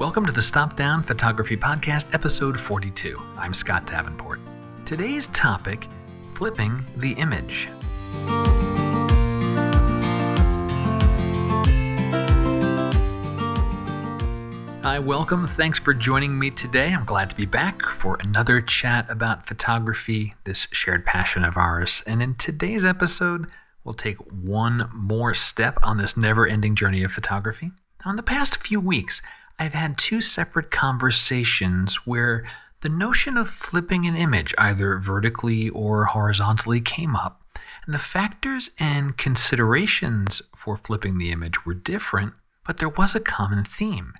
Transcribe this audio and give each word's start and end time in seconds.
Welcome 0.00 0.24
to 0.24 0.32
the 0.32 0.40
Stop 0.40 0.76
Down 0.76 1.02
Photography 1.02 1.58
Podcast, 1.58 2.14
episode 2.14 2.58
42. 2.58 3.20
I'm 3.36 3.52
Scott 3.52 3.84
Davenport. 3.86 4.40
Today's 4.86 5.26
topic 5.26 5.88
flipping 6.28 6.82
the 6.96 7.12
image. 7.12 7.68
Hi, 14.82 14.98
welcome. 14.98 15.46
Thanks 15.46 15.78
for 15.78 15.92
joining 15.92 16.38
me 16.38 16.50
today. 16.50 16.94
I'm 16.94 17.04
glad 17.04 17.28
to 17.28 17.36
be 17.36 17.44
back 17.44 17.82
for 17.82 18.16
another 18.20 18.62
chat 18.62 19.04
about 19.10 19.46
photography, 19.46 20.32
this 20.44 20.66
shared 20.72 21.04
passion 21.04 21.44
of 21.44 21.58
ours. 21.58 22.02
And 22.06 22.22
in 22.22 22.36
today's 22.36 22.86
episode, 22.86 23.50
we'll 23.84 23.92
take 23.92 24.16
one 24.32 24.88
more 24.94 25.34
step 25.34 25.78
on 25.82 25.98
this 25.98 26.16
never 26.16 26.46
ending 26.46 26.74
journey 26.74 27.04
of 27.04 27.12
photography. 27.12 27.72
Now, 28.02 28.12
in 28.12 28.16
the 28.16 28.22
past 28.22 28.56
few 28.56 28.80
weeks, 28.80 29.20
I've 29.60 29.74
had 29.74 29.98
two 29.98 30.22
separate 30.22 30.70
conversations 30.70 32.06
where 32.06 32.46
the 32.80 32.88
notion 32.88 33.36
of 33.36 33.50
flipping 33.50 34.06
an 34.06 34.16
image, 34.16 34.54
either 34.56 34.96
vertically 34.96 35.68
or 35.68 36.06
horizontally, 36.06 36.80
came 36.80 37.14
up, 37.14 37.42
and 37.84 37.92
the 37.92 37.98
factors 37.98 38.70
and 38.78 39.18
considerations 39.18 40.40
for 40.56 40.76
flipping 40.76 41.18
the 41.18 41.30
image 41.30 41.66
were 41.66 41.74
different, 41.74 42.32
but 42.66 42.78
there 42.78 42.88
was 42.88 43.14
a 43.14 43.20
common 43.20 43.64
theme. 43.64 44.14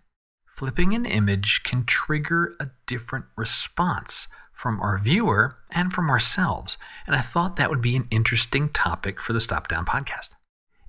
Flipping 0.44 0.92
an 0.92 1.06
image 1.06 1.62
can 1.62 1.86
trigger 1.86 2.54
a 2.60 2.68
different 2.84 3.24
response 3.34 4.28
from 4.52 4.78
our 4.78 4.98
viewer 4.98 5.56
and 5.70 5.90
from 5.90 6.10
ourselves, 6.10 6.76
and 7.06 7.16
I 7.16 7.22
thought 7.22 7.56
that 7.56 7.70
would 7.70 7.80
be 7.80 7.96
an 7.96 8.08
interesting 8.10 8.68
topic 8.68 9.18
for 9.18 9.32
the 9.32 9.40
Stop 9.40 9.68
Down 9.68 9.86
podcast. 9.86 10.34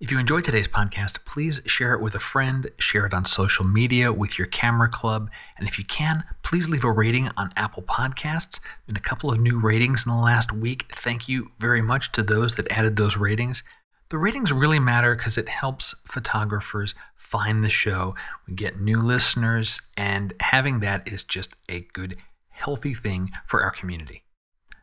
If 0.01 0.11
you 0.11 0.17
enjoyed 0.17 0.43
today's 0.43 0.67
podcast, 0.67 1.23
please 1.25 1.61
share 1.67 1.93
it 1.93 2.01
with 2.01 2.15
a 2.15 2.19
friend, 2.19 2.71
share 2.79 3.05
it 3.05 3.13
on 3.13 3.23
social 3.23 3.63
media 3.63 4.11
with 4.11 4.39
your 4.39 4.47
camera 4.47 4.89
club, 4.89 5.29
and 5.59 5.67
if 5.67 5.77
you 5.77 5.85
can, 5.85 6.23
please 6.41 6.67
leave 6.67 6.83
a 6.83 6.91
rating 6.91 7.29
on 7.37 7.51
Apple 7.55 7.83
Podcasts. 7.83 8.59
Been 8.87 8.97
a 8.97 8.99
couple 8.99 9.31
of 9.31 9.39
new 9.39 9.59
ratings 9.59 10.03
in 10.03 10.11
the 10.11 10.17
last 10.17 10.51
week. 10.51 10.91
Thank 10.91 11.29
you 11.29 11.51
very 11.59 11.83
much 11.83 12.11
to 12.13 12.23
those 12.23 12.55
that 12.55 12.71
added 12.71 12.95
those 12.95 13.15
ratings. 13.15 13.61
The 14.09 14.17
ratings 14.17 14.51
really 14.51 14.79
matter 14.79 15.15
because 15.15 15.37
it 15.37 15.47
helps 15.47 15.93
photographers 16.03 16.95
find 17.15 17.63
the 17.63 17.69
show. 17.69 18.15
We 18.47 18.55
get 18.55 18.81
new 18.81 18.99
listeners, 18.99 19.81
and 19.95 20.33
having 20.39 20.79
that 20.79 21.07
is 21.07 21.23
just 21.23 21.51
a 21.69 21.81
good, 21.93 22.17
healthy 22.49 22.95
thing 22.95 23.29
for 23.45 23.61
our 23.61 23.69
community. 23.69 24.23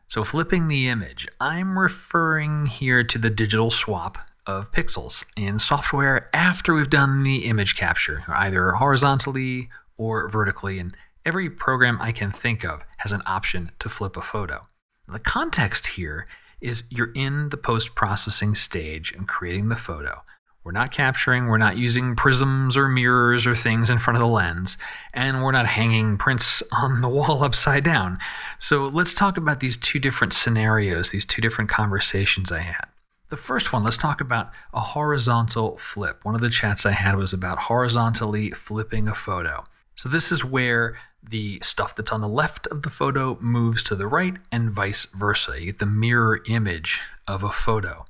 So, 0.07 0.23
flipping 0.23 0.69
the 0.69 0.87
image, 0.87 1.27
I'm 1.41 1.77
referring 1.77 2.67
here 2.67 3.03
to 3.03 3.17
the 3.17 3.29
digital 3.29 3.69
swap 3.69 4.17
of 4.49 4.71
pixels 4.71 5.23
in 5.37 5.59
software 5.59 6.27
after 6.33 6.73
we've 6.73 6.89
done 6.89 7.21
the 7.21 7.45
image 7.45 7.75
capture, 7.75 8.23
either 8.29 8.71
horizontally 8.71 9.69
or 9.95 10.27
vertically. 10.27 10.79
And 10.79 10.97
every 11.23 11.51
program 11.51 11.99
I 12.01 12.11
can 12.11 12.31
think 12.31 12.65
of 12.65 12.83
has 12.97 13.11
an 13.11 13.21
option 13.27 13.71
to 13.77 13.89
flip 13.89 14.17
a 14.17 14.21
photo. 14.21 14.65
The 15.07 15.19
context 15.19 15.85
here 15.85 16.27
is 16.61 16.83
you're 16.89 17.11
in 17.13 17.49
the 17.49 17.57
post 17.57 17.93
processing 17.93 18.55
stage 18.55 19.11
and 19.11 19.27
creating 19.27 19.69
the 19.69 19.75
photo. 19.75 20.23
We're 20.63 20.71
not 20.71 20.91
capturing, 20.91 21.45
we're 21.45 21.59
not 21.59 21.77
using 21.77 22.15
prisms 22.15 22.75
or 22.75 22.89
mirrors 22.89 23.45
or 23.45 23.55
things 23.55 23.89
in 23.89 23.99
front 23.99 24.17
of 24.17 24.21
the 24.21 24.27
lens, 24.27 24.77
and 25.13 25.43
we're 25.43 25.51
not 25.51 25.67
hanging 25.67 26.17
prints 26.17 26.63
on 26.71 27.01
the 27.01 27.07
wall 27.07 27.43
upside 27.47 27.83
down. 27.83 28.17
So 28.57 28.87
let's 28.87 29.13
talk 29.13 29.37
about 29.37 29.59
these 29.59 29.77
two 29.77 29.99
different 29.99 30.33
scenarios, 30.33 31.11
these 31.11 31.25
two 31.25 31.41
different 31.41 31.69
conversations 31.69 32.51
I 32.51 32.61
had. 32.61 32.85
The 33.29 33.37
first 33.37 33.71
one, 33.71 33.83
let's 33.83 33.95
talk 33.95 34.21
about 34.21 34.51
a 34.73 34.79
horizontal 34.79 35.77
flip. 35.77 36.25
One 36.25 36.33
of 36.33 36.41
the 36.41 36.49
chats 36.49 36.83
I 36.83 36.91
had 36.91 37.15
was 37.15 37.31
about 37.31 37.59
horizontally 37.59 38.49
flipping 38.49 39.07
a 39.07 39.13
photo. 39.13 39.65
So, 39.93 40.09
this 40.09 40.31
is 40.31 40.43
where 40.43 40.97
the 41.21 41.59
stuff 41.61 41.95
that's 41.95 42.11
on 42.11 42.21
the 42.21 42.27
left 42.27 42.65
of 42.67 42.81
the 42.81 42.89
photo 42.89 43.37
moves 43.39 43.83
to 43.83 43.95
the 43.95 44.07
right 44.07 44.37
and 44.51 44.71
vice 44.71 45.05
versa. 45.05 45.59
You 45.59 45.67
get 45.67 45.79
the 45.79 45.85
mirror 45.85 46.41
image 46.47 47.01
of 47.27 47.43
a 47.43 47.49
photo. 47.49 48.05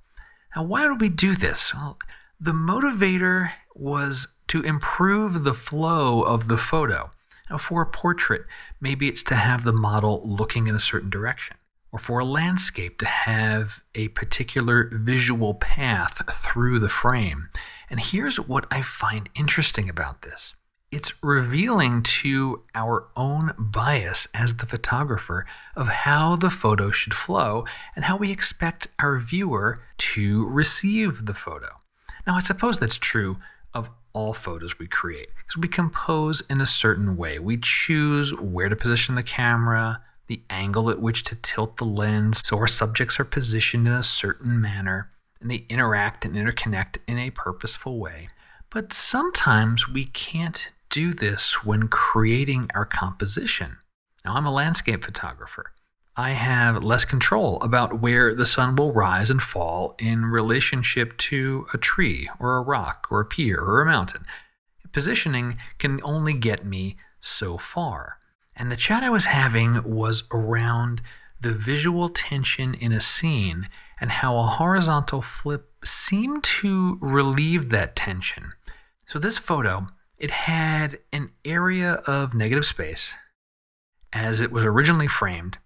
Now, 0.56 0.64
why 0.64 0.84
do 0.84 0.96
we 0.96 1.10
do 1.10 1.36
this? 1.36 1.74
Well, 1.74 1.98
the 2.40 2.54
motivator 2.54 3.52
was 3.76 4.30
to 4.48 4.62
improve 4.62 5.44
the 5.44 5.54
flow 5.54 6.22
of 6.22 6.48
the 6.48 6.58
photo. 6.58 7.12
Now, 7.50 7.58
for 7.58 7.82
a 7.82 7.86
portrait, 7.86 8.46
maybe 8.80 9.10
it's 9.10 9.24
to 9.24 9.36
have 9.36 9.64
the 9.64 9.74
model 9.74 10.22
looking 10.24 10.68
in 10.68 10.76
a 10.76 10.80
certain 10.80 11.10
direction 11.10 11.58
or 11.92 12.00
for 12.00 12.20
a 12.20 12.26
landscape 12.26 13.00
to 13.00 13.06
have 13.06 13.84
a 13.96 14.10
particular 14.10 14.90
visual 14.92 15.56
path 15.56 16.22
through 16.34 16.80
the 16.80 16.90
frame. 16.90 17.50
And 17.90 18.00
here's 18.00 18.40
what 18.40 18.66
I 18.72 18.82
find 18.82 19.30
interesting 19.36 19.90
about 19.90 20.22
this 20.22 20.54
it's 20.92 21.24
revealing 21.24 22.02
to 22.02 22.64
our 22.74 23.08
own 23.16 23.54
bias 23.60 24.28
as 24.34 24.56
the 24.56 24.66
photographer 24.66 25.46
of 25.76 25.88
how 25.88 26.36
the 26.36 26.50
photo 26.50 26.90
should 26.90 27.14
flow 27.14 27.66
and 27.96 28.06
how 28.06 28.18
we 28.18 28.32
expect 28.32 28.88
our 28.98 29.20
viewer 29.20 29.82
to 29.98 30.48
receive 30.48 31.26
the 31.26 31.34
photo. 31.34 31.68
Now, 32.26 32.36
I 32.36 32.40
suppose 32.40 32.80
that's 32.80 32.98
true 32.98 33.38
of 33.74 33.90
all 34.14 34.34
photos 34.34 34.80
we 34.80 34.88
create 34.88 35.30
because 35.38 35.58
we 35.58 35.68
compose 35.68 36.42
in 36.50 36.60
a 36.60 36.66
certain 36.66 37.16
way. 37.16 37.38
We 37.38 37.58
choose 37.58 38.34
where 38.34 38.70
to 38.70 38.76
position 38.76 39.14
the 39.14 39.24
camera, 39.24 40.02
the 40.30 40.42
angle 40.50 40.90
at 40.90 41.02
which 41.02 41.24
to 41.24 41.36
tilt 41.36 41.78
the 41.78 41.86
lens 41.86 42.42
so 42.46 42.56
our 42.56 42.68
subjects 42.68 43.20
are 43.20 43.26
positioned 43.26 43.88
in 43.88 43.94
a 43.94 44.04
certain 44.04 44.62
manner 44.62 45.10
and 45.42 45.50
they 45.50 45.66
interact 45.70 46.24
and 46.24 46.36
interconnect 46.36 47.00
in 47.08 47.18
a 47.18 47.32
purposeful 47.32 48.00
way. 48.00 48.30
But 48.70 48.94
sometimes 48.94 49.90
we 49.90 50.06
can't 50.06 50.72
do 50.90 51.14
this 51.14 51.66
when 51.66 51.88
creating 51.88 52.70
our 52.76 52.86
composition. 52.86 53.78
Now, 54.24 54.36
I'm 54.36 54.46
a 54.46 54.54
landscape 54.54 55.04
photographer. 55.04 55.72
I 56.16 56.32
have 56.32 56.84
less 56.84 57.06
control 57.06 57.58
about 57.62 58.02
where 58.02 58.36
the 58.36 58.46
sun 58.46 58.76
will 58.76 58.92
rise 58.92 59.30
and 59.30 59.42
fall 59.42 59.96
in 59.98 60.26
relationship 60.26 61.18
to 61.18 61.66
a 61.74 61.78
tree 61.78 62.30
or 62.40 62.58
a 62.58 62.62
rock 62.62 63.08
or 63.10 63.22
a 63.22 63.26
pier 63.26 63.60
or 63.60 63.82
a 63.82 63.86
mountain. 63.86 64.26
Positioning 64.92 65.58
can 65.80 66.00
only 66.04 66.34
get 66.34 66.66
me 66.66 66.98
so 67.20 67.58
far. 67.58 68.19
And 68.60 68.70
the 68.70 68.76
chat 68.76 69.04
I 69.04 69.10
was 69.10 69.26
having 69.26 69.82
was 69.90 70.24
around 70.34 71.02
the 71.40 71.54
visual 71.54 72.10
tension 72.10 72.74
in 72.74 72.92
a 72.92 73.00
scene 73.00 73.70
and 74.02 74.12
how 74.12 74.38
a 74.38 74.44
horizontal 74.44 75.22
flip 75.22 75.72
seemed 75.86 76.44
to 76.44 76.98
relieve 77.00 77.70
that 77.70 77.96
tension. 77.96 78.52
So 79.06 79.18
this 79.18 79.38
photo, 79.38 79.88
it 80.18 80.32
had 80.32 81.00
an 81.14 81.32
area 81.46 81.94
of 82.06 82.34
negative 82.34 82.66
space. 82.66 83.14
As 84.12 84.42
it 84.42 84.52
was 84.52 84.66
originally 84.66 85.08
framed, 85.08 85.58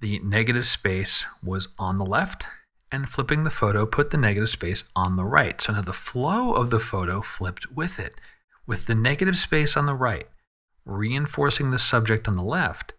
the 0.00 0.18
negative 0.20 0.64
space 0.64 1.26
was 1.44 1.68
on 1.78 1.98
the 1.98 2.06
left, 2.06 2.46
and 2.90 3.10
flipping 3.10 3.44
the 3.44 3.50
photo 3.50 3.84
put 3.84 4.08
the 4.08 4.16
negative 4.16 4.48
space 4.48 4.84
on 4.96 5.16
the 5.16 5.24
right. 5.24 5.60
So 5.60 5.74
now 5.74 5.82
the 5.82 5.92
flow 5.92 6.54
of 6.54 6.70
the 6.70 6.80
photo 6.80 7.20
flipped 7.20 7.70
with 7.70 7.98
it, 7.98 8.18
with 8.66 8.86
the 8.86 8.94
negative 8.94 9.36
space 9.36 9.76
on 9.76 9.84
the 9.84 9.94
right 9.94 10.26
reinforcing 10.88 11.70
the 11.70 11.78
subject 11.78 12.26
on 12.26 12.36
the 12.36 12.42
left, 12.42 12.94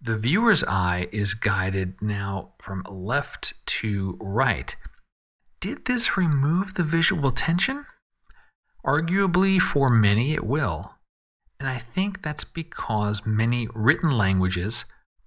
the 0.00 0.16
viewer's 0.16 0.62
eye 0.64 1.08
is 1.12 1.34
guided 1.34 2.00
now 2.00 2.54
from 2.60 2.82
left 2.88 3.54
to 3.66 4.16
right. 4.20 4.76
Did 5.60 5.86
this 5.86 6.16
remove 6.16 6.74
the 6.74 6.84
visual 6.84 7.32
tension? 7.32 7.86
Arguably, 8.84 9.60
for 9.60 9.90
many, 9.90 10.32
it 10.32 10.44
will. 10.44 10.92
And 11.58 11.68
I 11.68 11.78
think 11.78 12.22
that's 12.22 12.44
because 12.44 13.26
many 13.26 13.66
written 13.74 14.10
languages 14.10 14.84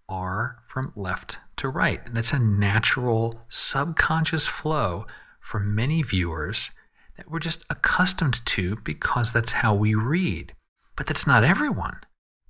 are 0.08 0.60
from 0.66 0.94
left 0.96 1.40
to 1.58 1.68
right. 1.68 2.06
And 2.06 2.16
that's 2.16 2.34
a 2.34 2.40
natural 2.40 3.42
subconscious 3.50 4.48
flow 4.48 5.06
for 5.42 5.60
many 5.60 6.04
viewers 6.04 6.70
that 7.18 7.30
we're 7.30 7.40
just 7.40 7.66
accustomed 7.70 8.46
to 8.46 8.78
because 8.84 9.34
that's 9.34 9.52
how 9.52 9.74
we 9.74 9.96
read. 9.96 10.54
But 11.00 11.07
that's 11.07 11.25
not 11.25 11.46
everyone. 11.46 12.01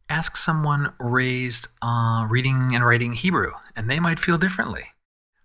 Ask 0.10 0.36
someone 0.36 0.94
raised 1.00 1.68
uh, 1.84 2.25
reading 2.28 2.74
and 2.74 2.84
writing 2.84 3.13
Hebrew, 3.13 3.51
and 3.75 3.88
they 3.88 4.00
might 4.00 4.18
feel 4.18 4.40
differently. 4.40 4.86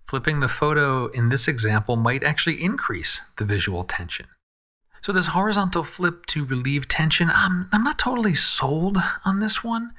Flipping 0.06 0.41
the 0.41 0.49
photo 0.49 1.09
in 1.09 1.29
this 1.29 1.47
example 1.47 1.97
might 1.97 2.25
actually 2.25 2.65
increase 2.65 3.21
the 3.37 3.45
visual 3.45 3.85
tension. 3.85 4.25
So, 5.03 5.12
this 5.12 5.27
horizontal 5.27 5.85
flip 5.85 6.25
to 6.29 6.47
relieve 6.47 6.89
tension, 6.89 7.29
I'm, 7.31 7.69
I'm 7.73 7.85
not 7.85 7.99
totally 7.99 8.33
sold 8.33 8.97
on 9.27 9.39
this 9.39 9.62
one. 9.62 9.93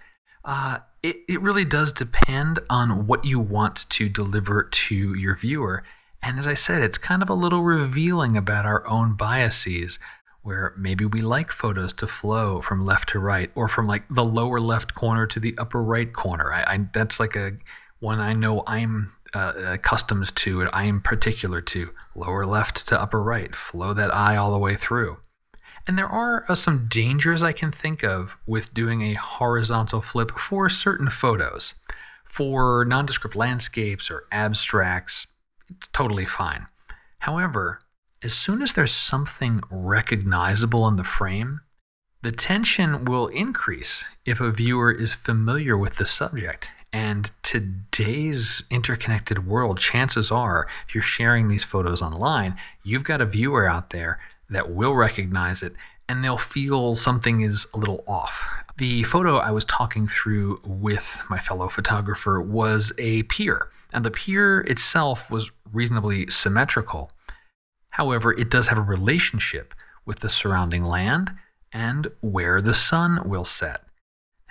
Uh, 0.43 0.79
it, 1.03 1.17
it 1.29 1.41
really 1.41 1.63
does 1.63 1.91
depend 1.91 2.57
on 2.71 3.05
what 3.05 3.23
you 3.23 3.39
want 3.39 3.87
to 3.91 4.09
deliver 4.09 4.63
to 4.63 5.13
your 5.13 5.35
viewer. 5.35 5.83
And 6.23 6.39
as 6.39 6.47
I 6.47 6.55
said, 6.55 6.81
it's 6.81 6.97
kind 6.97 7.21
of 7.21 7.29
a 7.29 7.35
little 7.35 7.61
revealing 7.61 8.35
about 8.35 8.65
our 8.65 8.83
own 8.87 9.13
biases 9.13 9.99
where 10.45 10.75
maybe 10.77 11.05
we 11.05 11.21
like 11.21 11.51
photos 11.51 11.91
to 11.91 12.05
flow 12.05 12.61
from 12.61 12.85
left 12.85 13.09
to 13.09 13.19
right 13.19 13.49
or 13.55 13.67
from 13.67 13.87
like 13.87 14.03
the 14.11 14.23
lower 14.23 14.59
left 14.59 14.93
corner 14.93 15.25
to 15.25 15.39
the 15.39 15.57
upper 15.57 15.81
right 15.81 16.13
corner. 16.13 16.53
I, 16.53 16.61
I 16.61 16.85
that's 16.93 17.19
like 17.19 17.35
a 17.35 17.53
one 17.97 18.19
I 18.19 18.33
know 18.33 18.63
I'm 18.67 19.11
uh, 19.33 19.53
accustomed 19.55 20.35
to 20.35 20.61
and 20.61 20.69
I 20.71 20.85
am 20.85 21.01
particular 21.01 21.61
to 21.61 21.89
lower 22.13 22.45
left 22.45 22.87
to 22.89 23.01
upper 23.01 23.23
right. 23.23 23.55
Flow 23.55 23.95
that 23.95 24.13
eye 24.13 24.35
all 24.35 24.51
the 24.51 24.59
way 24.59 24.75
through. 24.75 25.17
And 25.87 25.97
there 25.97 26.07
are 26.07 26.45
uh, 26.47 26.53
some 26.53 26.85
dangers 26.89 27.41
I 27.41 27.51
can 27.51 27.71
think 27.71 28.03
of 28.03 28.37
with 28.45 28.71
doing 28.71 29.01
a 29.01 29.15
horizontal 29.15 30.01
flip 30.01 30.29
for 30.37 30.69
certain 30.69 31.09
photos. 31.09 31.73
For 32.23 32.85
nondescript 32.85 33.35
landscapes 33.35 34.11
or 34.11 34.25
abstracts, 34.31 35.25
it's 35.71 35.87
totally 35.87 36.25
fine. 36.25 36.67
However, 37.19 37.79
as 38.25 38.33
soon 38.33 38.63
as 38.63 38.73
there's 38.73 38.91
something 38.91 39.61
recognizable 39.69 40.87
in 40.87 40.95
the 40.95 41.03
frame, 41.03 41.61
the 42.23 42.31
tension 42.31 43.05
will 43.05 43.27
increase 43.27 44.03
if 44.25 44.41
a 44.41 44.49
viewer 44.49 44.91
is 44.91 45.13
familiar 45.13 45.77
with 45.77 45.97
the 45.97 46.07
subject. 46.07 46.71
And 46.91 47.29
today's 47.43 48.63
interconnected 48.71 49.45
world, 49.45 49.77
chances 49.77 50.31
are, 50.31 50.67
if 50.87 50.95
you're 50.95 51.03
sharing 51.03 51.49
these 51.49 51.63
photos 51.63 52.01
online, 52.01 52.57
you've 52.81 53.03
got 53.03 53.21
a 53.21 53.27
viewer 53.27 53.67
out 53.67 53.91
there 53.91 54.19
that 54.49 54.71
will 54.71 54.95
recognize 54.95 55.61
it 55.61 55.75
and 56.09 56.23
they'll 56.23 56.39
feel 56.39 56.95
something 56.95 57.41
is 57.41 57.67
a 57.75 57.77
little 57.77 58.03
off. 58.07 58.47
The 58.77 59.03
photo 59.03 59.37
I 59.37 59.51
was 59.51 59.65
talking 59.65 60.07
through 60.07 60.61
with 60.65 61.21
my 61.29 61.37
fellow 61.37 61.67
photographer 61.67 62.41
was 62.41 62.91
a 62.97 63.23
pier, 63.23 63.69
and 63.93 64.03
the 64.03 64.11
pier 64.11 64.61
itself 64.61 65.29
was 65.29 65.51
reasonably 65.71 66.27
symmetrical. 66.29 67.11
However, 67.95 68.33
it 68.33 68.49
does 68.49 68.67
have 68.67 68.77
a 68.77 68.81
relationship 68.81 69.73
with 70.05 70.19
the 70.19 70.29
surrounding 70.29 70.83
land 70.83 71.31
and 71.71 72.11
where 72.19 72.61
the 72.61 72.73
sun 72.73 73.21
will 73.23 73.45
set. 73.45 73.83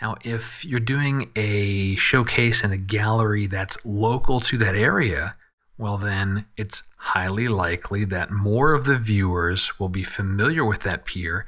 Now, 0.00 0.17
if 0.25 0.64
you're 0.64 0.81
doing 0.81 1.31
a 1.37 1.94
showcase 1.96 2.64
in 2.64 2.73
a 2.73 2.79
gallery 2.79 3.46
that's 3.46 3.76
local 3.85 4.41
to 4.41 4.56
that 4.56 4.75
area, 4.75 5.37
well, 5.76 5.99
then 5.99 6.46
it's 6.56 6.85
highly 6.96 7.49
likely 7.49 8.06
that 8.06 8.31
more 8.31 8.73
of 8.73 8.87
the 8.87 8.96
viewers 8.99 9.79
will 9.79 9.91
be 9.91 10.05
familiar 10.05 10.64
with 10.64 10.81
that 10.85 11.05
pier 11.05 11.44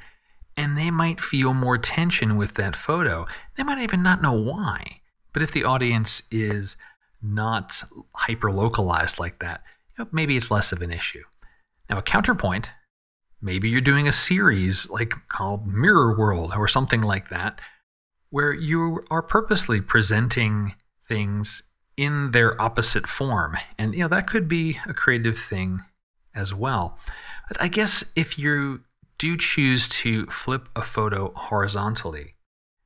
and 0.55 0.77
they 0.77 0.91
might 0.91 1.19
feel 1.19 1.55
more 1.55 1.79
tension 1.79 2.37
with 2.37 2.53
that 2.53 2.75
photo. 2.75 3.25
They 3.55 3.63
might 3.63 3.81
even 3.81 4.03
not 4.03 4.21
know 4.21 4.33
why. 4.33 5.01
But 5.33 5.41
if 5.41 5.51
the 5.51 5.63
audience 5.63 6.21
is 6.29 6.77
not 7.23 7.83
hyper 8.13 8.51
localized 8.51 9.17
like 9.17 9.39
that, 9.39 9.63
maybe 10.11 10.37
it's 10.37 10.51
less 10.51 10.71
of 10.71 10.83
an 10.83 10.91
issue. 10.91 11.23
Now, 11.89 11.99
a 11.99 12.03
counterpoint 12.03 12.71
maybe 13.41 13.69
you're 13.69 13.81
doing 13.81 14.07
a 14.07 14.11
series 14.11 14.89
like 14.89 15.13
called 15.29 15.67
Mirror 15.67 16.17
World 16.17 16.53
or 16.55 16.67
something 16.67 17.01
like 17.01 17.29
that, 17.29 17.61
where 18.29 18.53
you 18.53 19.05
are 19.09 19.21
purposely 19.21 19.81
presenting 19.81 20.75
things 21.07 21.63
in 21.95 22.31
their 22.31 22.59
opposite 22.61 23.07
form. 23.07 23.57
And 23.77 23.93
you 23.93 24.01
know, 24.01 24.07
that 24.09 24.27
could 24.27 24.47
be 24.47 24.79
a 24.87 24.93
creative 24.93 25.37
thing 25.37 25.81
as 26.35 26.53
well. 26.53 26.99
But 27.47 27.61
I 27.61 27.67
guess 27.67 28.03
if 28.15 28.37
you 28.37 28.81
do 29.17 29.37
choose 29.37 29.89
to 29.89 30.25
flip 30.27 30.69
a 30.75 30.83
photo 30.83 31.31
horizontally, 31.35 32.35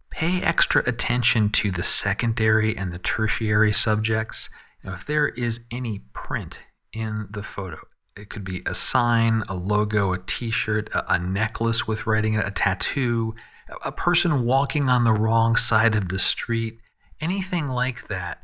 pay 0.09 0.41
extra 0.41 0.83
attention 0.85 1.49
to 1.49 1.71
the 1.71 1.83
secondary 1.83 2.77
and 2.77 2.93
the 2.93 2.99
tertiary 2.99 3.73
subjects. 3.73 4.49
If 4.83 5.05
there 5.05 5.27
is 5.27 5.61
any 5.71 6.03
print 6.13 6.65
in 6.93 7.27
the 7.29 7.43
photo, 7.43 7.79
it 8.17 8.29
could 8.29 8.43
be 8.43 8.61
a 8.65 8.75
sign, 8.75 9.43
a 9.47 9.55
logo, 9.55 10.13
a 10.13 10.19
t 10.19 10.51
shirt, 10.51 10.89
a, 10.93 11.15
a 11.15 11.19
necklace 11.19 11.87
with 11.87 12.05
writing 12.05 12.33
it, 12.33 12.47
a 12.47 12.51
tattoo, 12.51 13.35
a 13.83 13.91
person 13.91 14.43
walking 14.43 14.89
on 14.89 15.03
the 15.03 15.13
wrong 15.13 15.55
side 15.55 15.95
of 15.95 16.09
the 16.09 16.19
street, 16.19 16.79
anything 17.19 17.67
like 17.67 18.07
that 18.07 18.43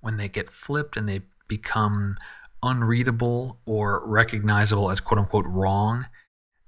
when 0.00 0.16
they 0.16 0.28
get 0.28 0.52
flipped 0.52 0.96
and 0.96 1.08
they 1.08 1.22
become 1.48 2.16
unreadable 2.62 3.60
or 3.66 4.06
recognizable 4.06 4.90
as 4.90 5.00
quote 5.00 5.18
unquote 5.18 5.46
wrong, 5.46 6.06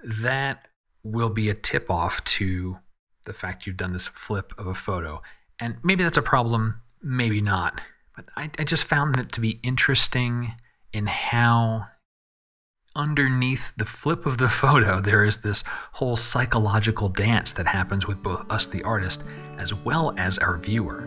that 0.02 0.69
will 1.02 1.31
be 1.31 1.49
a 1.49 1.55
tip 1.55 1.91
off 1.91 2.23
to 2.25 2.79
the 3.26 3.32
fact 3.32 3.67
you've 3.67 3.76
done 3.76 3.93
this 3.93 4.08
flip 4.08 4.52
of 4.58 4.67
a 4.67 4.75
photo. 4.75 5.23
And 5.61 5.76
maybe 5.82 6.02
that's 6.02 6.17
a 6.17 6.23
problem, 6.23 6.81
maybe 7.02 7.41
not. 7.41 7.81
But 8.17 8.26
I, 8.37 8.50
I 8.58 8.64
just 8.64 8.85
found 8.85 9.19
it 9.19 9.32
to 9.32 9.41
be 9.41 9.61
interesting 9.62 10.52
in 10.93 11.06
how 11.06 11.87
underneath 12.97 13.73
the 13.77 13.85
flip 13.85 14.27
of 14.27 14.39
the 14.39 14.49
photo, 14.63 15.01
there 15.01 15.25
is 15.25 15.39
this 15.39 15.63
whole 15.93 16.17
psychological 16.17 17.09
dance 17.09 17.53
that 17.53 17.67
happens 17.67 18.07
with 18.07 18.23
both 18.23 18.51
us, 18.51 18.67
the 18.67 18.83
artist, 18.83 19.25
as 19.59 19.75
well 19.75 20.15
as 20.17 20.39
our 20.39 20.59
viewer. 20.59 21.07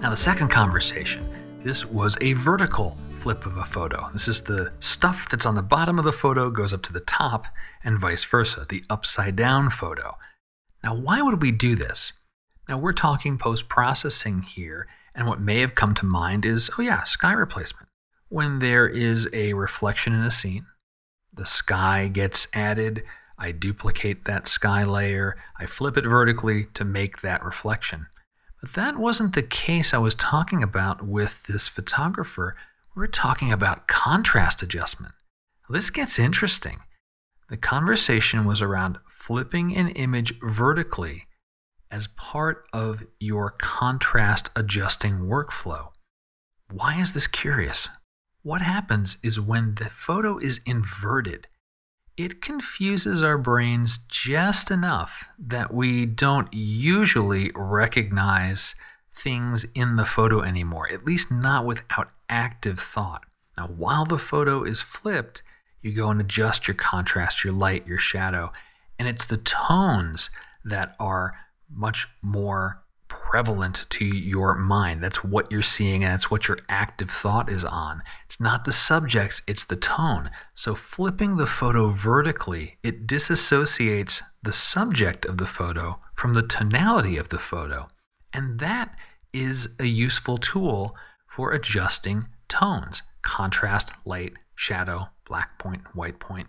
Now, 0.00 0.10
the 0.10 0.16
second 0.16 0.48
conversation, 0.48 1.28
this 1.62 1.84
was 1.84 2.16
a 2.20 2.34
vertical 2.34 2.96
flip 3.18 3.46
of 3.46 3.56
a 3.56 3.64
photo. 3.64 4.10
This 4.12 4.28
is 4.28 4.42
the 4.42 4.70
stuff 4.80 5.30
that's 5.30 5.46
on 5.46 5.54
the 5.54 5.62
bottom 5.62 5.98
of 5.98 6.04
the 6.04 6.12
photo 6.12 6.50
goes 6.50 6.74
up 6.74 6.82
to 6.82 6.92
the 6.92 7.00
top, 7.00 7.46
and 7.82 7.98
vice 7.98 8.22
versa, 8.24 8.66
the 8.68 8.84
upside 8.90 9.34
down 9.34 9.70
photo. 9.70 10.18
Now, 10.82 10.94
why 10.94 11.22
would 11.22 11.40
we 11.40 11.50
do 11.50 11.74
this? 11.74 12.12
Now, 12.68 12.78
we're 12.78 12.92
talking 12.92 13.36
post 13.36 13.68
processing 13.68 14.42
here, 14.42 14.88
and 15.14 15.26
what 15.26 15.40
may 15.40 15.60
have 15.60 15.74
come 15.74 15.94
to 15.94 16.06
mind 16.06 16.46
is 16.46 16.70
oh, 16.78 16.82
yeah, 16.82 17.02
sky 17.02 17.32
replacement. 17.32 17.88
When 18.28 18.58
there 18.58 18.88
is 18.88 19.28
a 19.32 19.52
reflection 19.52 20.14
in 20.14 20.22
a 20.22 20.30
scene, 20.30 20.66
the 21.32 21.46
sky 21.46 22.08
gets 22.08 22.48
added, 22.54 23.04
I 23.38 23.52
duplicate 23.52 24.24
that 24.24 24.48
sky 24.48 24.84
layer, 24.84 25.36
I 25.58 25.66
flip 25.66 25.96
it 25.96 26.04
vertically 26.04 26.66
to 26.74 26.84
make 26.84 27.20
that 27.20 27.44
reflection. 27.44 28.06
But 28.60 28.72
that 28.72 28.96
wasn't 28.96 29.34
the 29.34 29.42
case 29.42 29.92
I 29.92 29.98
was 29.98 30.14
talking 30.14 30.62
about 30.62 31.06
with 31.06 31.42
this 31.42 31.68
photographer. 31.68 32.56
We're 32.96 33.08
talking 33.08 33.52
about 33.52 33.88
contrast 33.88 34.62
adjustment. 34.62 35.12
This 35.68 35.90
gets 35.90 36.18
interesting. 36.18 36.78
The 37.50 37.56
conversation 37.58 38.46
was 38.46 38.62
around 38.62 38.98
flipping 39.08 39.76
an 39.76 39.90
image 39.90 40.38
vertically 40.40 41.26
as 41.94 42.08
part 42.08 42.66
of 42.72 43.04
your 43.20 43.50
contrast 43.50 44.50
adjusting 44.56 45.20
workflow. 45.20 45.90
Why 46.68 46.96
is 47.00 47.12
this 47.12 47.28
curious? 47.28 47.88
What 48.42 48.62
happens 48.62 49.16
is 49.22 49.38
when 49.38 49.76
the 49.76 49.84
photo 49.84 50.36
is 50.38 50.60
inverted, 50.66 51.46
it 52.16 52.42
confuses 52.42 53.22
our 53.22 53.38
brains 53.38 53.98
just 54.08 54.72
enough 54.72 55.28
that 55.38 55.72
we 55.72 56.04
don't 56.04 56.48
usually 56.52 57.52
recognize 57.54 58.74
things 59.12 59.64
in 59.76 59.94
the 59.94 60.04
photo 60.04 60.42
anymore, 60.42 60.88
at 60.92 61.04
least 61.04 61.30
not 61.30 61.64
without 61.64 62.10
active 62.28 62.80
thought. 62.80 63.22
Now, 63.56 63.68
while 63.68 64.04
the 64.04 64.18
photo 64.18 64.64
is 64.64 64.82
flipped, 64.82 65.44
you 65.80 65.92
go 65.92 66.10
and 66.10 66.20
adjust 66.20 66.66
your 66.66 66.74
contrast, 66.74 67.44
your 67.44 67.52
light, 67.52 67.86
your 67.86 67.98
shadow, 67.98 68.52
and 68.98 69.06
it's 69.06 69.26
the 69.26 69.36
tones 69.36 70.30
that 70.64 70.96
are 70.98 71.34
much 71.70 72.08
more 72.22 72.84
prevalent 73.08 73.86
to 73.90 74.04
your 74.04 74.54
mind. 74.54 75.02
That's 75.02 75.22
what 75.22 75.50
you're 75.50 75.62
seeing, 75.62 76.02
and 76.02 76.12
that's 76.12 76.30
what 76.30 76.48
your 76.48 76.58
active 76.68 77.10
thought 77.10 77.50
is 77.50 77.64
on. 77.64 78.02
It's 78.24 78.40
not 78.40 78.64
the 78.64 78.72
subjects, 78.72 79.42
it's 79.46 79.64
the 79.64 79.76
tone. 79.76 80.30
So, 80.54 80.74
flipping 80.74 81.36
the 81.36 81.46
photo 81.46 81.90
vertically, 81.90 82.78
it 82.82 83.06
disassociates 83.06 84.22
the 84.42 84.52
subject 84.52 85.24
of 85.24 85.38
the 85.38 85.46
photo 85.46 86.00
from 86.14 86.32
the 86.32 86.46
tonality 86.46 87.16
of 87.16 87.28
the 87.28 87.38
photo. 87.38 87.88
And 88.32 88.58
that 88.60 88.94
is 89.32 89.68
a 89.78 89.86
useful 89.86 90.38
tool 90.38 90.96
for 91.26 91.52
adjusting 91.52 92.28
tones 92.48 93.02
contrast, 93.22 93.90
light, 94.04 94.34
shadow, 94.54 95.08
black 95.26 95.58
point, 95.58 95.82
white 95.94 96.20
point. 96.20 96.46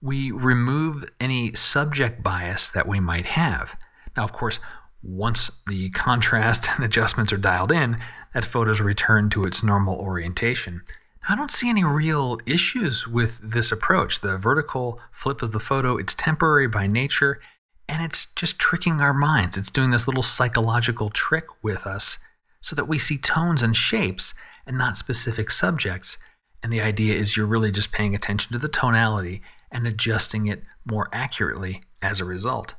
We 0.00 0.30
remove 0.30 1.04
any 1.20 1.52
subject 1.54 2.22
bias 2.22 2.70
that 2.70 2.88
we 2.88 3.00
might 3.00 3.26
have. 3.26 3.76
Now, 4.16 4.24
of 4.24 4.32
course, 4.32 4.58
once 5.02 5.50
the 5.66 5.90
contrast 5.90 6.68
and 6.76 6.84
adjustments 6.84 7.32
are 7.32 7.38
dialed 7.38 7.72
in, 7.72 7.98
that 8.34 8.44
photo 8.44 8.70
is 8.70 8.80
returned 8.80 9.30
to 9.32 9.44
its 9.44 9.62
normal 9.62 9.96
orientation. 9.96 10.82
I 11.28 11.36
don't 11.36 11.50
see 11.50 11.68
any 11.68 11.84
real 11.84 12.40
issues 12.46 13.06
with 13.06 13.38
this 13.42 13.70
approach. 13.70 14.20
The 14.20 14.38
vertical 14.38 15.00
flip 15.12 15.42
of 15.42 15.52
the 15.52 15.60
photo, 15.60 15.96
it's 15.96 16.14
temporary 16.14 16.66
by 16.66 16.86
nature, 16.86 17.40
and 17.88 18.02
it's 18.02 18.26
just 18.34 18.58
tricking 18.58 19.00
our 19.00 19.12
minds. 19.12 19.56
It's 19.56 19.70
doing 19.70 19.90
this 19.90 20.08
little 20.08 20.22
psychological 20.22 21.10
trick 21.10 21.44
with 21.62 21.86
us 21.86 22.18
so 22.60 22.74
that 22.74 22.88
we 22.88 22.98
see 22.98 23.18
tones 23.18 23.62
and 23.62 23.76
shapes 23.76 24.34
and 24.66 24.78
not 24.78 24.96
specific 24.96 25.50
subjects. 25.50 26.16
And 26.62 26.72
the 26.72 26.80
idea 26.80 27.14
is 27.14 27.36
you're 27.36 27.46
really 27.46 27.70
just 27.70 27.92
paying 27.92 28.14
attention 28.14 28.52
to 28.52 28.58
the 28.58 28.68
tonality 28.68 29.42
and 29.70 29.86
adjusting 29.86 30.46
it 30.46 30.62
more 30.84 31.08
accurately 31.12 31.82
as 32.00 32.20
a 32.20 32.24
result. 32.24 32.74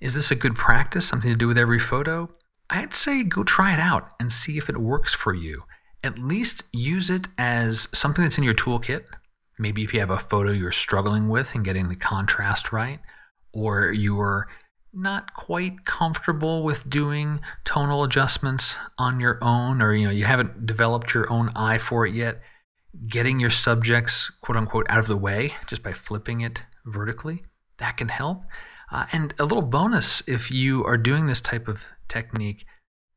Is 0.00 0.14
this 0.14 0.30
a 0.30 0.36
good 0.36 0.54
practice, 0.54 1.06
something 1.06 1.30
to 1.30 1.36
do 1.36 1.48
with 1.48 1.58
every 1.58 1.80
photo? 1.80 2.30
I'd 2.70 2.94
say 2.94 3.24
go 3.24 3.42
try 3.42 3.72
it 3.72 3.80
out 3.80 4.12
and 4.20 4.30
see 4.30 4.56
if 4.58 4.68
it 4.68 4.76
works 4.76 5.14
for 5.14 5.34
you. 5.34 5.64
At 6.04 6.18
least 6.18 6.62
use 6.72 7.10
it 7.10 7.26
as 7.36 7.88
something 7.92 8.22
that's 8.22 8.38
in 8.38 8.44
your 8.44 8.54
toolkit. 8.54 9.06
Maybe 9.58 9.82
if 9.82 9.92
you 9.92 9.98
have 10.00 10.10
a 10.10 10.18
photo 10.18 10.52
you're 10.52 10.70
struggling 10.70 11.28
with 11.28 11.54
and 11.54 11.64
getting 11.64 11.88
the 11.88 11.96
contrast 11.96 12.72
right, 12.72 13.00
or 13.52 13.90
you're 13.90 14.46
not 14.92 15.34
quite 15.34 15.84
comfortable 15.84 16.62
with 16.62 16.88
doing 16.88 17.40
tonal 17.64 18.04
adjustments 18.04 18.76
on 18.98 19.18
your 19.18 19.38
own, 19.42 19.82
or 19.82 19.92
you 19.94 20.06
know 20.06 20.12
you 20.12 20.24
haven't 20.24 20.64
developed 20.64 21.12
your 21.14 21.30
own 21.32 21.50
eye 21.56 21.78
for 21.78 22.06
it 22.06 22.14
yet, 22.14 22.40
getting 23.08 23.40
your 23.40 23.50
subjects, 23.50 24.30
quote 24.40 24.56
unquote, 24.56 24.86
out 24.88 25.00
of 25.00 25.08
the 25.08 25.16
way 25.16 25.54
just 25.66 25.82
by 25.82 25.92
flipping 25.92 26.40
it 26.40 26.62
vertically. 26.86 27.42
That 27.78 27.96
can 27.96 28.08
help. 28.08 28.42
Uh, 28.90 29.06
and 29.12 29.34
a 29.38 29.44
little 29.44 29.62
bonus 29.62 30.22
if 30.26 30.50
you 30.50 30.84
are 30.84 30.96
doing 30.96 31.26
this 31.26 31.40
type 31.40 31.68
of 31.68 31.84
technique, 32.08 32.64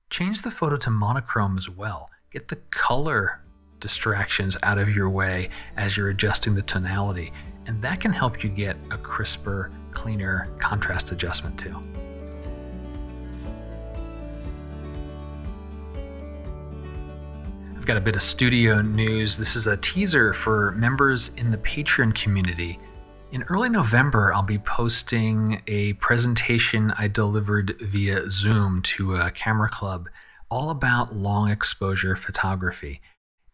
change 0.10 0.42
the 0.42 0.52
photo 0.52 0.76
to 0.76 0.90
monochrome 0.90 1.58
as 1.58 1.70
well. 1.70 2.10
Get 2.30 2.50
the 2.50 2.58
color 2.72 3.42
distractions 3.80 4.58
out 4.64 4.78
of 4.78 4.94
your 4.94 5.10
way 5.10 5.50
as 5.78 5.96
you're 5.96 6.10
adjusting 6.10 6.56
the 6.56 6.62
tonality. 6.62 7.32
And 7.68 7.82
that 7.82 8.00
can 8.00 8.12
help 8.12 8.44
you 8.44 8.50
get 8.50 8.76
a 8.92 8.98
crisper, 8.98 9.72
cleaner 9.92 10.50
contrast 10.58 11.12
adjustment 11.12 11.58
too. 11.58 11.76
I've 17.76 17.86
got 17.86 17.98
a 17.98 18.02
bit 18.02 18.16
of 18.16 18.22
studio 18.22 18.82
news. 18.82 19.38
This 19.38 19.56
is 19.56 19.68
a 19.68 19.78
teaser 19.78 20.34
for 20.34 20.74
members 20.74 21.32
in 21.38 21.50
the 21.50 21.58
Patreon 21.58 22.14
community. 22.14 22.78
In 23.32 23.44
early 23.44 23.70
November, 23.70 24.34
I'll 24.34 24.44
be 24.44 24.60
posting 24.60 25.62
a 25.66 25.94
presentation 25.94 26.94
I 26.98 27.08
delivered 27.08 27.78
via 27.80 28.30
Zoom 28.30 28.82
to 28.82 29.16
a 29.16 29.32
camera 29.32 29.70
club 29.70 30.10
all 30.50 30.70
about 30.70 31.16
long 31.16 31.50
exposure 31.50 32.18
photography. 32.18 33.00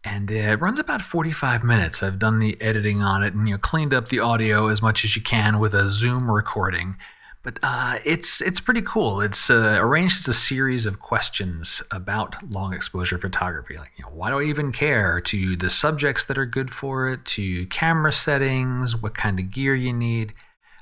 And 0.03 0.31
it 0.31 0.59
runs 0.59 0.79
about 0.79 1.03
45 1.03 1.63
minutes. 1.63 2.01
I've 2.01 2.17
done 2.17 2.39
the 2.39 2.59
editing 2.59 3.03
on 3.03 3.21
it 3.23 3.35
and 3.35 3.47
you 3.47 3.53
know 3.53 3.59
cleaned 3.59 3.93
up 3.93 4.09
the 4.09 4.19
audio 4.19 4.67
as 4.67 4.81
much 4.81 5.03
as 5.03 5.15
you 5.15 5.21
can 5.21 5.59
with 5.59 5.75
a 5.75 5.89
Zoom 5.89 6.31
recording. 6.31 6.95
But 7.43 7.59
uh, 7.63 7.97
it's 8.03 8.41
it's 8.41 8.59
pretty 8.59 8.81
cool. 8.81 9.21
It's 9.21 9.49
uh, 9.49 9.77
arranged 9.79 10.19
as 10.19 10.27
a 10.27 10.33
series 10.33 10.85
of 10.85 10.99
questions 10.99 11.81
about 11.91 12.35
long 12.51 12.73
exposure 12.73 13.17
photography, 13.17 13.77
like 13.77 13.91
you 13.97 14.03
know, 14.03 14.11
why 14.11 14.29
do 14.29 14.39
I 14.39 14.43
even 14.43 14.71
care? 14.71 15.21
To 15.21 15.55
the 15.55 15.69
subjects 15.69 16.25
that 16.25 16.37
are 16.37 16.45
good 16.45 16.71
for 16.71 17.07
it, 17.07 17.23
to 17.25 17.65
camera 17.67 18.11
settings, 18.11 19.01
what 19.01 19.13
kind 19.13 19.39
of 19.39 19.51
gear 19.51 19.75
you 19.75 19.93
need. 19.93 20.33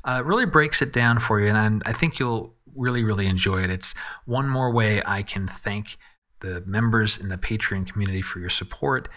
Uh, 0.04 0.22
it 0.24 0.26
really 0.26 0.46
breaks 0.46 0.82
it 0.82 0.94
down 0.94 1.20
for 1.20 1.40
you, 1.40 1.48
and 1.48 1.84
I, 1.86 1.90
I 1.90 1.94
think 1.94 2.20
you'll 2.20 2.56
really 2.76 3.04
really 3.04 3.28
enjoy 3.28 3.64
it. 3.64 3.70
It's 3.70 3.94
one 4.26 4.50
more 4.50 4.72
way 4.72 5.02
I 5.06 5.24
can 5.24 5.48
thank 5.48 5.98
the 6.40 6.64
members 6.66 7.18
in 7.18 7.30
the 7.30 7.38
Patreon 7.38 7.92
community 7.92 8.22
for 8.22 8.40
your 8.40 8.50
support 8.50 9.08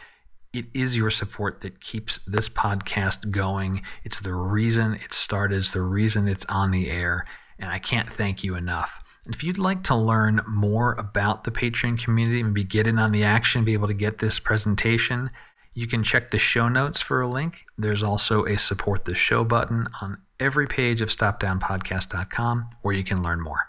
it 0.53 0.67
is 0.75 0.97
your 0.97 1.11
support 1.11 1.61
that 1.61 1.81
keeps 1.81 2.21
this 2.27 2.49
podcast 2.49 3.31
going. 3.31 3.83
It's 4.05 4.21
the 4.21 4.35
reason 4.35 4.95
it 4.95 5.13
started, 5.13 5.59
it's 5.59 5.73
the 5.73 5.83
reason 5.83 6.29
it's 6.29 6.47
on 6.47 6.71
the 6.71 6.91
air, 6.91 7.27
and 7.59 7.71
I 7.71 7.79
can't 7.79 8.09
thank 8.09 8.43
you 8.43 8.55
enough. 8.55 9.03
And 9.25 9.35
if 9.35 9.45
you'd 9.45 9.59
like 9.59 9.83
to 9.85 9.95
learn 9.95 10.41
more 10.47 10.95
about 10.95 11.45
the 11.45 11.51
Patreon 11.51 12.03
community, 12.03 12.43
maybe 12.43 12.65
get 12.65 12.87
in 12.87 12.99
on 12.99 13.13
the 13.13 13.25
action, 13.25 13.65
be 13.65 13.75
able 13.75 13.89
to 13.89 13.95
get 13.95 14.19
this 14.19 14.39
presentation, 14.39 15.31
you 15.75 15.87
can 15.87 16.03
check 16.03 16.31
the 16.31 16.39
show 16.39 16.69
notes 16.69 17.03
for 17.03 17.21
a 17.21 17.29
link. 17.29 17.67
There's 17.77 18.03
also 18.03 18.45
a 18.47 18.57
support 18.57 19.05
the 19.05 19.15
show 19.15 19.45
button 19.45 19.89
on 20.01 20.19
every 20.41 20.67
page 20.67 21.01
of 21.03 21.09
stopdownpodcast.com 21.11 22.71
where 22.83 22.95
you 22.95 23.05
can 23.05 23.23
learn 23.23 23.41
more. 23.41 23.68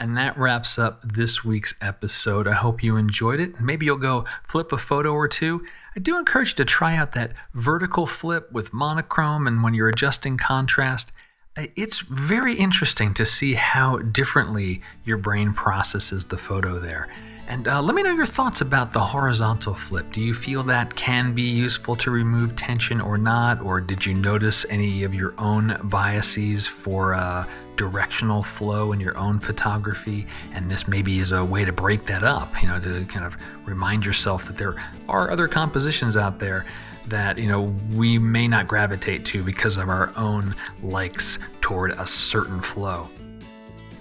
And 0.00 0.16
that 0.16 0.38
wraps 0.38 0.78
up 0.78 1.02
this 1.02 1.44
week's 1.44 1.74
episode. 1.82 2.48
I 2.48 2.54
hope 2.54 2.82
you 2.82 2.96
enjoyed 2.96 3.38
it. 3.38 3.60
Maybe 3.60 3.84
you'll 3.84 3.98
go 3.98 4.24
flip 4.42 4.72
a 4.72 4.78
photo 4.78 5.12
or 5.12 5.28
two. 5.28 5.60
I 5.94 6.00
do 6.00 6.18
encourage 6.18 6.52
you 6.52 6.56
to 6.56 6.64
try 6.64 6.96
out 6.96 7.12
that 7.12 7.32
vertical 7.52 8.06
flip 8.06 8.50
with 8.50 8.72
monochrome 8.72 9.46
and 9.46 9.62
when 9.62 9.74
you're 9.74 9.90
adjusting 9.90 10.38
contrast. 10.38 11.12
It's 11.54 12.00
very 12.00 12.54
interesting 12.54 13.12
to 13.12 13.26
see 13.26 13.52
how 13.54 13.98
differently 13.98 14.80
your 15.04 15.18
brain 15.18 15.52
processes 15.52 16.24
the 16.24 16.38
photo 16.38 16.78
there. 16.78 17.06
And 17.50 17.66
uh, 17.66 17.82
let 17.82 17.96
me 17.96 18.04
know 18.04 18.12
your 18.12 18.26
thoughts 18.26 18.60
about 18.60 18.92
the 18.92 19.00
horizontal 19.00 19.74
flip. 19.74 20.12
Do 20.12 20.20
you 20.20 20.34
feel 20.34 20.62
that 20.62 20.94
can 20.94 21.34
be 21.34 21.42
useful 21.42 21.96
to 21.96 22.12
remove 22.12 22.54
tension 22.54 23.00
or 23.00 23.18
not? 23.18 23.60
Or 23.60 23.80
did 23.80 24.06
you 24.06 24.14
notice 24.14 24.64
any 24.70 25.02
of 25.02 25.16
your 25.16 25.34
own 25.36 25.76
biases 25.82 26.68
for 26.68 27.12
uh, 27.12 27.44
directional 27.74 28.44
flow 28.44 28.92
in 28.92 29.00
your 29.00 29.18
own 29.18 29.40
photography? 29.40 30.28
And 30.54 30.70
this 30.70 30.86
maybe 30.86 31.18
is 31.18 31.32
a 31.32 31.44
way 31.44 31.64
to 31.64 31.72
break 31.72 32.04
that 32.04 32.22
up, 32.22 32.62
you 32.62 32.68
know, 32.68 32.78
to 32.78 33.04
kind 33.06 33.26
of 33.26 33.36
remind 33.66 34.06
yourself 34.06 34.44
that 34.44 34.56
there 34.56 34.76
are 35.08 35.32
other 35.32 35.48
compositions 35.48 36.16
out 36.16 36.38
there 36.38 36.64
that 37.08 37.36
you 37.36 37.48
know 37.48 37.62
we 37.94 38.16
may 38.16 38.46
not 38.46 38.68
gravitate 38.68 39.24
to 39.24 39.42
because 39.42 39.76
of 39.76 39.88
our 39.88 40.12
own 40.16 40.54
likes 40.84 41.40
toward 41.60 41.90
a 41.92 42.06
certain 42.06 42.60
flow. 42.60 43.08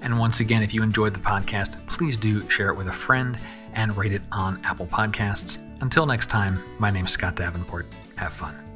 And 0.02 0.18
once 0.18 0.40
again, 0.40 0.64
if 0.64 0.74
you 0.74 0.84
enjoyed 0.84 1.14
the 1.14 1.20
podcast, 1.20 1.86
please 1.88 2.18
do 2.18 2.48
share 2.50 2.70
it 2.70 2.76
with 2.76 2.88
a 2.88 2.92
friend 2.92 3.38
and 3.74 3.96
rate 3.98 4.14
it 4.14 4.22
on 4.32 4.60
Apple 4.64 4.88
Podcasts. 4.88 5.58
Until 5.82 6.06
next 6.06 6.28
time, 6.28 6.60
my 6.80 6.90
name 6.90 7.06
is 7.06 7.12
Scott 7.12 7.36
Davenport. 7.36 7.88
Have 8.18 8.34
fun. 8.34 8.69